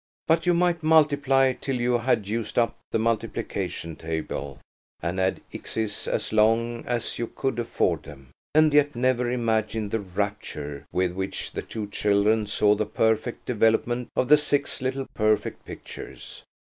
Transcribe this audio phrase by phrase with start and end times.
[0.25, 4.57] But you might multiply till you had used up the multiplication table,
[4.99, 9.99] and add x's as long as you could afford them, and yet never imagine the
[9.99, 15.65] rapture with which the two children saw the perfect development of the six little perfect
[15.65, 16.45] pictures.